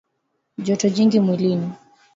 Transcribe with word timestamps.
Joto 0.57 0.89
jingi 0.89 1.19
mwilini 1.19 1.71